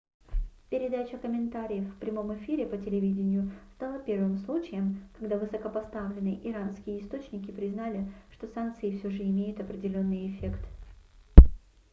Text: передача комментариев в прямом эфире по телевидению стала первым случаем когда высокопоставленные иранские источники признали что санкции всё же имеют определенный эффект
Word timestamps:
передача 0.71 1.15
комментариев 1.19 1.83
в 1.83 1.99
прямом 1.99 2.33
эфире 2.35 2.65
по 2.65 2.75
телевидению 2.75 3.51
стала 3.75 3.99
первым 3.99 4.35
случаем 4.45 5.07
когда 5.19 5.37
высокопоставленные 5.37 6.39
иранские 6.49 7.03
источники 7.03 7.51
признали 7.51 8.11
что 8.31 8.47
санкции 8.47 8.97
всё 8.97 9.11
же 9.11 9.21
имеют 9.21 9.59
определенный 9.59 10.31
эффект 10.31 10.67